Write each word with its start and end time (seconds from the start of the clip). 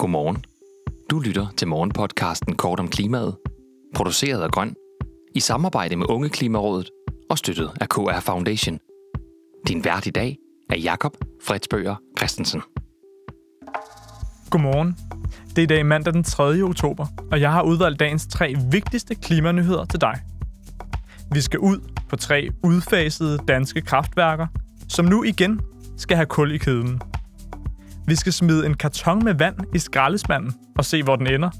Godmorgen. 0.00 0.44
Du 1.10 1.18
lytter 1.18 1.46
til 1.56 1.68
morgenpodcasten 1.68 2.56
Kort 2.56 2.80
om 2.80 2.88
klimaet, 2.88 3.36
produceret 3.94 4.42
af 4.42 4.50
Grøn, 4.50 4.74
i 5.34 5.40
samarbejde 5.40 5.96
med 5.96 6.06
Unge 6.10 6.28
Klimarådet 6.28 6.90
og 7.30 7.38
støttet 7.38 7.70
af 7.80 7.88
KR 7.88 8.20
Foundation. 8.20 8.78
Din 9.68 9.84
vært 9.84 10.06
i 10.06 10.10
dag 10.10 10.36
er 10.70 10.76
Jakob 10.76 11.16
Fredsbøger 11.42 11.96
Christensen. 12.18 12.62
Godmorgen. 14.50 14.96
Det 15.48 15.58
er 15.58 15.62
i 15.62 15.66
dag 15.66 15.86
mandag 15.86 16.12
den 16.12 16.24
3. 16.24 16.62
oktober, 16.62 17.06
og 17.32 17.40
jeg 17.40 17.52
har 17.52 17.62
udvalgt 17.62 18.00
dagens 18.00 18.26
tre 18.26 18.54
vigtigste 18.70 19.14
klimanyheder 19.14 19.84
til 19.84 20.00
dig. 20.00 20.14
Vi 21.32 21.40
skal 21.40 21.58
ud 21.58 21.80
på 22.08 22.16
tre 22.16 22.48
udfasede 22.64 23.38
danske 23.48 23.80
kraftværker, 23.80 24.46
som 24.88 25.04
nu 25.04 25.22
igen 25.22 25.60
skal 25.96 26.16
have 26.16 26.26
kul 26.26 26.52
i 26.52 26.58
kæden. 26.58 27.00
Vi 28.10 28.14
skal 28.14 28.32
smide 28.32 28.66
en 28.66 28.74
karton 28.74 29.24
med 29.24 29.34
vand 29.34 29.56
i 29.74 29.78
skraldespanden 29.78 30.54
og 30.78 30.84
se, 30.84 31.02
hvor 31.02 31.16
den 31.16 31.26
ender. 31.26 31.50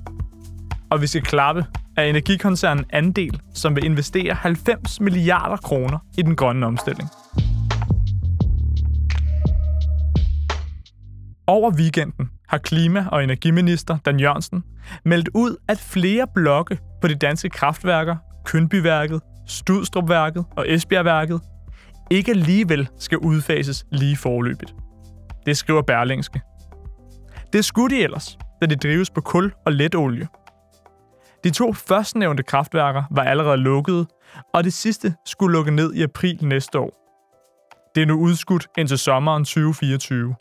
Og 0.91 1.01
vi 1.03 1.07
skal 1.07 1.23
klappe 1.23 1.65
af 1.97 2.07
energikoncernen 2.07 2.85
Andel, 2.93 3.41
som 3.55 3.77
vil 3.77 3.85
investere 3.85 4.35
90 4.35 5.01
milliarder 5.01 5.57
kroner 5.57 5.99
i 6.19 6.23
den 6.23 6.37
grønne 6.37 6.67
omstilling. 6.67 7.09
Over 11.47 11.71
weekenden 11.71 12.31
har 12.49 12.59
klima- 12.59 13.07
og 13.13 13.25
energiminister 13.25 13.99
Dan 14.05 14.21
Jørgensen 14.21 14.63
meldt 15.05 15.29
ud, 15.35 15.57
at 15.69 15.79
flere 15.79 16.27
blokke 16.35 16.79
på 17.01 17.09
de 17.09 17.15
danske 17.15 17.49
kraftværker, 17.49 18.17
Kønbyværket, 18.45 19.21
Studstrupværket 19.47 20.45
og 20.57 20.73
Esbjergværket, 20.73 21.41
ikke 22.11 22.31
alligevel 22.31 22.89
skal 22.99 23.19
udfases 23.19 23.85
lige 23.93 24.17
forløbigt. 24.17 24.75
Det 25.47 25.57
skriver 25.57 25.83
Berlingske. 25.83 26.41
Det 27.53 27.65
skulle 27.65 27.97
de 27.97 28.03
ellers, 28.03 28.39
da 28.61 28.67
de 28.67 28.77
drives 28.77 29.11
på 29.11 29.21
kul 29.21 29.53
og 29.67 29.73
letolie. 29.73 30.29
De 31.45 31.51
to 31.51 31.73
førstnævnte 31.73 32.43
kraftværker 32.43 33.03
var 33.11 33.23
allerede 33.23 33.57
lukkede, 33.57 34.07
og 34.55 34.65
det 34.65 34.73
sidste 34.73 35.15
skulle 35.27 35.53
lukke 35.53 35.71
ned 35.71 35.95
i 35.95 36.03
april 36.03 36.45
næste 36.45 36.79
år. 36.79 37.01
Det 37.95 38.03
er 38.03 38.07
nu 38.07 38.15
udskudt 38.15 38.69
indtil 38.79 38.99
sommeren 38.99 39.45
2024. 39.45 40.35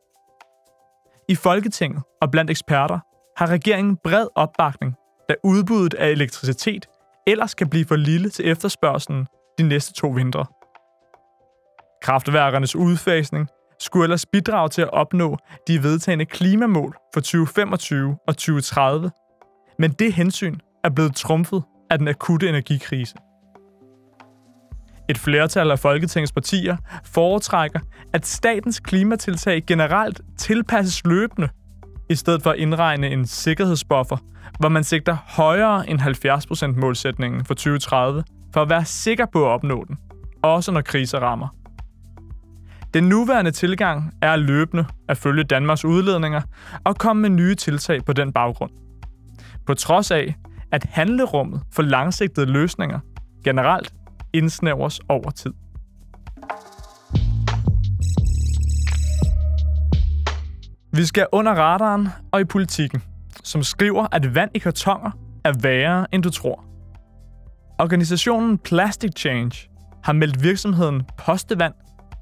I 1.30 1.36
Folketinget 1.36 2.04
og 2.22 2.32
blandt 2.32 2.52
eksperter 2.52 3.00
har 3.38 3.48
regeringen 3.48 3.98
bred 4.04 4.28
opbakning, 4.36 4.96
da 5.30 5.36
udbuddet 5.44 5.94
af 5.94 6.10
elektricitet 6.10 6.86
ellers 7.28 7.54
kan 7.54 7.70
blive 7.70 7.86
for 7.86 7.96
lille 7.96 8.30
til 8.30 8.50
efterspørgselen 8.52 9.28
de 9.58 9.64
næste 9.64 9.94
to 9.94 10.08
vintre. 10.08 10.46
Kraftværkernes 12.02 12.76
udfasning 12.76 13.48
skulle 13.80 14.04
ellers 14.04 14.26
bidrage 14.26 14.70
til 14.70 14.82
at 14.82 14.94
opnå 14.94 15.38
de 15.68 15.84
vedtagende 15.84 16.26
klimamål 16.26 16.96
for 17.14 17.22
2025 17.22 18.18
og 18.28 18.38
2030, 18.38 19.12
men 19.80 19.92
det 19.92 20.14
hensyn 20.14 20.56
er 20.84 20.90
blevet 20.90 21.16
trumfet 21.16 21.64
af 21.90 21.98
den 21.98 22.08
akutte 22.08 22.50
energikrise. 22.50 23.16
Et 25.10 25.18
flertal 25.18 25.72
af 25.72 25.80
Folketingets 25.80 26.32
partier 26.32 26.78
foretrækker, 27.06 27.80
at 28.14 28.26
statens 28.26 28.80
klimatiltag 28.80 29.64
generelt 29.68 30.22
tilpasses 30.38 31.06
løbende, 31.06 31.50
i 32.10 32.16
stedet 32.16 32.44
for 32.44 32.50
at 32.52 32.58
indregne 32.58 33.10
en 33.10 33.28
sikkerhedsbuffer, 33.28 34.18
hvor 34.60 34.70
man 34.70 34.84
sigter 34.84 35.18
højere 35.28 35.90
end 35.90 36.00
70% 36.76 36.80
målsætningen 36.80 37.46
for 37.46 37.54
2030, 37.54 38.24
for 38.54 38.62
at 38.62 38.70
være 38.70 38.86
sikker 38.86 39.26
på 39.26 39.46
at 39.46 39.50
opnå 39.50 39.84
den, 39.88 39.98
også 40.44 40.72
når 40.72 40.82
kriser 40.82 41.20
rammer. 41.20 41.59
Den 42.94 43.04
nuværende 43.04 43.52
tilgang 43.52 44.14
er 44.22 44.36
løbende 44.36 44.86
at 45.10 45.18
følge 45.18 45.44
Danmarks 45.44 45.86
udledninger 45.86 46.42
og 46.84 46.98
komme 46.98 47.22
med 47.22 47.30
nye 47.30 47.56
tiltag 47.56 48.06
på 48.06 48.14
den 48.14 48.34
baggrund. 48.34 48.72
På 49.66 49.74
trods 49.74 50.12
af, 50.12 50.36
at 50.72 50.84
handlerummet 50.84 51.62
for 51.74 51.82
langsigtede 51.82 52.46
løsninger 52.46 53.00
generelt 53.44 53.94
indsnævres 54.34 55.00
over 55.10 55.30
tid. 55.30 55.54
Vi 60.94 61.06
skal 61.06 61.28
under 61.32 61.52
radaren 61.52 62.08
og 62.32 62.42
i 62.42 62.46
politikken, 62.46 63.04
som 63.44 63.64
skriver, 63.64 64.08
at 64.12 64.36
vand 64.36 64.52
i 64.56 64.60
kartonger 64.60 65.12
er 65.44 65.54
værre, 65.62 66.06
end 66.12 66.24
du 66.24 66.30
tror. 66.30 66.66
Organisationen 67.80 68.58
Plastic 68.58 69.12
Change 69.18 69.70
har 70.04 70.14
meldt 70.14 70.44
virksomheden 70.44 71.04
Postevand 71.18 71.74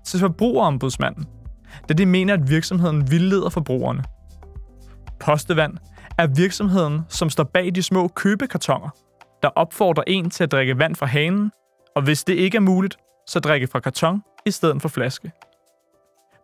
til 0.07 0.19
forbrugerombudsmanden, 0.19 1.25
da 1.90 1.94
de 1.94 2.06
mener, 2.06 2.34
at 2.34 2.50
virksomheden 2.50 3.12
vildleder 3.12 3.50
forbrugerne. 3.50 4.03
Postevand 5.19 5.78
er 6.18 6.28
virksomheden, 6.28 7.01
som 7.09 7.29
står 7.29 7.44
bag 7.44 7.75
de 7.75 7.84
små 7.84 8.07
købekartoner, 8.07 8.90
der 9.44 9.50
opfordrer 9.50 10.03
en 10.07 10.29
til 10.29 10.44
at 10.44 10.51
drikke 10.51 10.79
vand 10.79 10.95
fra 10.95 11.06
hanen, 11.06 11.51
og 11.95 12.01
hvis 12.01 12.23
det 12.23 12.34
ikke 12.34 12.57
er 12.57 12.62
muligt, 12.62 12.97
så 13.28 13.40
drikke 13.40 13.68
fra 13.68 13.79
karton 13.79 14.22
i 14.45 14.51
stedet 14.51 14.81
for 14.81 14.90
flaske. 14.90 15.31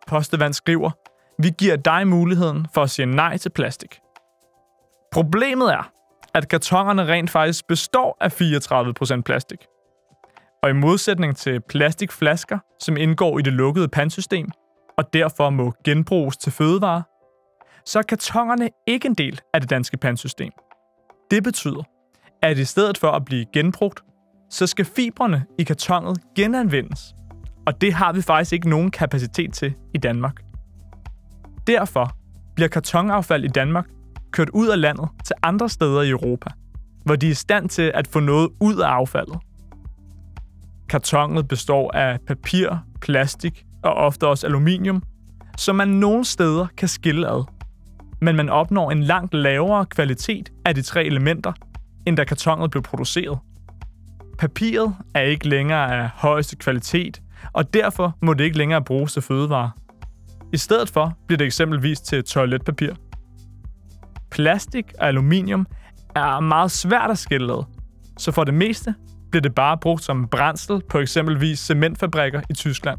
Postevand 0.06 0.54
skriver, 0.54 0.90
vi 1.42 1.50
giver 1.58 1.76
dig 1.76 2.08
muligheden 2.08 2.66
for 2.74 2.82
at 2.82 2.90
sige 2.90 3.06
nej 3.06 3.36
til 3.36 3.50
plastik. 3.50 3.98
Problemet 5.12 5.72
er, 5.72 5.90
at 6.34 6.48
kartongerne 6.48 7.06
rent 7.06 7.30
faktisk 7.30 7.66
består 7.66 8.16
af 8.20 8.40
34% 8.40 9.20
plastik. 9.20 9.58
Og 10.64 10.70
i 10.70 10.72
modsætning 10.72 11.36
til 11.36 11.60
plastikflasker, 11.60 12.58
som 12.80 12.96
indgår 12.96 13.38
i 13.38 13.42
det 13.42 13.52
lukkede 13.52 13.88
pansystem, 13.88 14.50
og 14.98 15.04
derfor 15.12 15.50
må 15.50 15.72
genbruges 15.84 16.36
til 16.36 16.52
fødevarer, 16.52 17.02
så 17.86 17.98
er 17.98 18.02
kartongerne 18.02 18.68
ikke 18.86 19.08
en 19.08 19.14
del 19.14 19.40
af 19.54 19.60
det 19.60 19.70
danske 19.70 19.96
pansystem. 19.96 20.52
Det 21.30 21.44
betyder, 21.44 21.82
at 22.42 22.58
i 22.58 22.64
stedet 22.64 22.98
for 22.98 23.10
at 23.10 23.24
blive 23.24 23.44
genbrugt, 23.52 24.04
så 24.50 24.66
skal 24.66 24.84
fibrene 24.84 25.44
i 25.58 25.64
kartonet 25.64 26.18
genanvendes. 26.36 27.14
Og 27.66 27.80
det 27.80 27.92
har 27.92 28.12
vi 28.12 28.22
faktisk 28.22 28.52
ikke 28.52 28.70
nogen 28.70 28.90
kapacitet 28.90 29.52
til 29.52 29.74
i 29.94 29.98
Danmark. 29.98 30.40
Derfor 31.66 32.16
bliver 32.54 32.68
kartonaffald 32.68 33.44
i 33.44 33.48
Danmark 33.48 33.86
kørt 34.32 34.50
ud 34.50 34.68
af 34.68 34.80
landet 34.80 35.08
til 35.24 35.36
andre 35.42 35.68
steder 35.68 36.02
i 36.02 36.10
Europa, 36.10 36.50
hvor 37.04 37.16
de 37.16 37.26
er 37.26 37.30
i 37.30 37.34
stand 37.34 37.68
til 37.68 37.92
at 37.94 38.08
få 38.08 38.20
noget 38.20 38.48
ud 38.60 38.76
af 38.76 38.88
affaldet. 38.88 39.38
Kartonet 40.94 41.48
består 41.48 41.96
af 41.96 42.18
papir, 42.26 42.68
plastik 43.00 43.64
og 43.82 43.94
ofte 43.94 44.26
også 44.26 44.46
aluminium, 44.46 45.02
som 45.58 45.76
man 45.76 45.88
nogle 45.88 46.24
steder 46.24 46.66
kan 46.76 46.88
skille 46.88 47.28
ad. 47.28 47.44
Men 48.20 48.36
man 48.36 48.48
opnår 48.48 48.90
en 48.90 49.02
langt 49.02 49.34
lavere 49.34 49.86
kvalitet 49.86 50.52
af 50.64 50.74
de 50.74 50.82
tre 50.82 51.04
elementer, 51.04 51.52
end 52.06 52.16
da 52.16 52.24
kartonet 52.24 52.70
blev 52.70 52.82
produceret. 52.82 53.38
Papiret 54.38 54.96
er 55.14 55.20
ikke 55.20 55.48
længere 55.48 56.02
af 56.02 56.08
højeste 56.14 56.56
kvalitet, 56.56 57.22
og 57.52 57.74
derfor 57.74 58.16
må 58.22 58.34
det 58.34 58.44
ikke 58.44 58.58
længere 58.58 58.82
bruges 58.82 59.12
til 59.12 59.22
fødevarer. 59.22 59.70
I 60.52 60.56
stedet 60.56 60.90
for 60.90 61.18
bliver 61.26 61.38
det 61.38 61.44
eksempelvis 61.44 62.00
til 62.00 62.24
toiletpapir. 62.24 62.92
Plastik 64.30 64.92
og 64.98 65.08
aluminium 65.08 65.66
er 66.16 66.40
meget 66.40 66.70
svært 66.70 67.10
at 67.10 67.18
skille 67.18 67.52
ad, 67.52 67.64
så 68.18 68.32
for 68.32 68.44
det 68.44 68.54
meste 68.54 68.94
bliver 69.34 69.42
det 69.42 69.54
bare 69.54 69.78
brugt 69.78 70.04
som 70.04 70.28
brændsel 70.28 70.82
på 70.88 70.98
eksempelvis 70.98 71.58
cementfabrikker 71.58 72.40
i 72.50 72.52
Tyskland. 72.52 72.98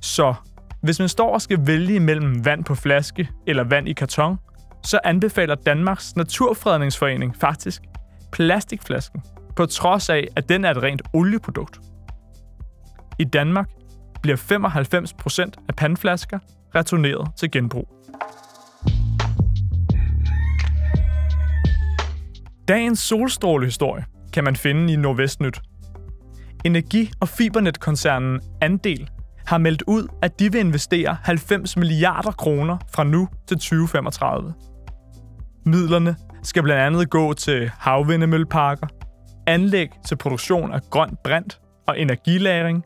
Så 0.00 0.34
hvis 0.82 0.98
man 0.98 1.08
står 1.08 1.34
og 1.34 1.42
skal 1.42 1.66
vælge 1.66 2.00
mellem 2.00 2.44
vand 2.44 2.64
på 2.64 2.74
flaske 2.74 3.28
eller 3.46 3.64
vand 3.64 3.88
i 3.88 3.92
karton, 3.92 4.38
så 4.84 5.00
anbefaler 5.04 5.54
Danmarks 5.54 6.16
Naturfredningsforening 6.16 7.36
faktisk 7.36 7.82
plastikflasken, 8.32 9.22
på 9.56 9.66
trods 9.66 10.08
af, 10.08 10.28
at 10.36 10.48
den 10.48 10.64
er 10.64 10.70
et 10.70 10.82
rent 10.82 11.02
olieprodukt. 11.12 11.78
I 13.18 13.24
Danmark 13.24 13.70
bliver 14.22 14.36
95% 15.56 15.64
af 15.68 15.74
pandflasker 15.76 16.38
returneret 16.74 17.28
til 17.36 17.50
genbrug. 17.50 17.88
Dagens 22.68 22.98
solstrålehistorie 22.98 24.04
kan 24.34 24.44
man 24.44 24.56
finde 24.56 24.92
i 24.92 24.96
Nordvestnyt. 24.96 25.60
Energi- 26.64 27.12
og 27.20 27.28
fibernetkoncernen 27.28 28.40
Andel 28.60 29.10
har 29.46 29.58
meldt 29.58 29.82
ud, 29.86 30.08
at 30.22 30.38
de 30.38 30.52
vil 30.52 30.60
investere 30.60 31.16
90 31.22 31.76
milliarder 31.76 32.30
kroner 32.30 32.78
fra 32.94 33.04
nu 33.04 33.28
til 33.48 33.56
2035. 33.56 34.54
Midlerne 35.66 36.16
skal 36.42 36.62
blandt 36.62 36.82
andet 36.82 37.10
gå 37.10 37.32
til 37.32 37.70
havvindemølleparker, 37.78 38.86
anlæg 39.46 39.88
til 40.06 40.16
produktion 40.16 40.72
af 40.72 40.80
grønt 40.90 41.22
brint 41.22 41.60
og 41.86 42.00
energilagring. 42.00 42.84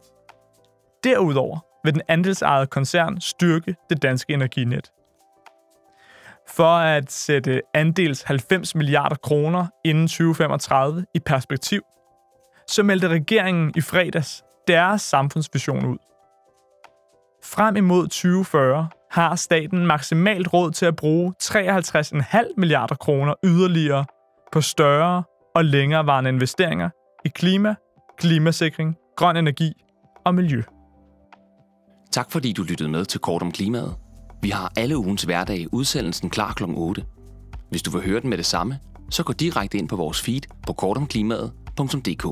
Derudover 1.04 1.58
vil 1.84 1.94
den 1.94 2.02
andelsejede 2.08 2.66
koncern 2.66 3.20
styrke 3.20 3.74
det 3.90 4.02
danske 4.02 4.32
energinet. 4.32 4.90
For 6.58 6.76
at 6.78 7.12
sætte 7.12 7.60
andels 7.74 8.22
90 8.22 8.74
milliarder 8.74 9.16
kroner 9.16 9.66
inden 9.84 10.08
2035 10.08 11.04
i 11.14 11.18
perspektiv, 11.18 11.82
så 12.68 12.82
meldte 12.82 13.08
regeringen 13.08 13.72
i 13.76 13.80
fredags 13.80 14.42
deres 14.68 15.02
samfundsvision 15.02 15.86
ud. 15.86 15.98
Frem 17.44 17.76
imod 17.76 18.02
2040 18.02 18.88
har 19.10 19.36
staten 19.36 19.86
maksimalt 19.86 20.52
råd 20.52 20.70
til 20.70 20.86
at 20.86 20.96
bruge 20.96 21.34
53,5 21.42 22.52
milliarder 22.56 22.94
kroner 22.94 23.34
yderligere 23.44 24.04
på 24.52 24.60
større 24.60 25.22
og 25.54 25.64
længerevarende 25.64 26.30
investeringer 26.30 26.90
i 27.24 27.28
klima, 27.28 27.74
klimasikring, 28.16 28.96
grøn 29.16 29.36
energi 29.36 29.72
og 30.24 30.34
miljø. 30.34 30.62
Tak 32.12 32.30
fordi 32.30 32.52
du 32.52 32.62
lyttede 32.62 32.88
med 32.88 33.04
til 33.04 33.20
Kort 33.20 33.42
om 33.42 33.52
Klimaet. 33.52 34.07
Vi 34.42 34.50
har 34.50 34.72
alle 34.76 34.98
ugens 34.98 35.22
hverdag 35.22 35.66
udsendelsen 35.72 36.30
klar 36.30 36.52
kl. 36.52 36.64
8. 36.66 37.04
Hvis 37.70 37.82
du 37.82 37.90
vil 37.90 38.02
høre 38.02 38.20
den 38.20 38.30
med 38.30 38.38
det 38.38 38.46
samme, 38.46 38.78
så 39.10 39.22
gå 39.22 39.32
direkte 39.32 39.78
ind 39.78 39.88
på 39.88 39.96
vores 39.96 40.20
feed 40.20 40.40
på 40.66 40.72
kortomklimaet.dk. 40.72 42.26